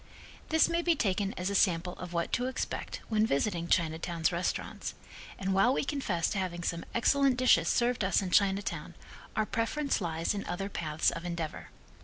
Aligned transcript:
This 0.49 0.67
may 0.67 0.81
be 0.81 0.95
taken 0.95 1.31
as 1.37 1.51
a 1.51 1.53
sample 1.53 1.93
of 1.99 2.11
what 2.11 2.31
to 2.33 2.47
expect 2.47 3.01
when 3.09 3.23
visiting 3.23 3.67
Chinatown's 3.67 4.31
restaurants, 4.31 4.95
and 5.37 5.53
while 5.53 5.71
we 5.75 5.83
confess 5.83 6.27
to 6.31 6.39
having 6.39 6.63
some 6.63 6.85
excellent 6.95 7.37
dishes 7.37 7.67
served 7.67 8.03
us 8.03 8.19
in 8.19 8.31
Chinatown, 8.31 8.95
our 9.35 9.45
preference 9.45 10.01
lies 10.01 10.33
in 10.33 10.43
other 10.47 10.69
paths 10.69 11.11
of 11.11 11.23
endeavor. 11.23 11.69